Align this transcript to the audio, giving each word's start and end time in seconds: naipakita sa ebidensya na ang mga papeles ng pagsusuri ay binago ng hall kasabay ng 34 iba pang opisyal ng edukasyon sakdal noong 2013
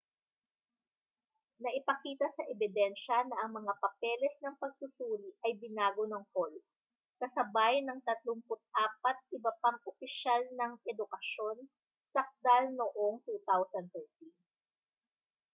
naipakita 1.63 2.25
sa 2.35 2.43
ebidensya 2.53 3.17
na 3.29 3.35
ang 3.45 3.51
mga 3.59 3.69
papeles 3.83 4.33
ng 4.41 4.55
pagsusuri 4.63 5.29
ay 5.45 5.51
binago 5.61 6.03
ng 6.09 6.23
hall 6.33 6.53
kasabay 7.21 7.75
ng 7.85 7.99
34 8.09 8.41
iba 9.37 9.51
pang 9.61 9.77
opisyal 9.91 10.41
ng 10.59 10.71
edukasyon 10.91 11.57
sakdal 12.17 12.63
noong 12.79 13.15
2013 13.29 14.25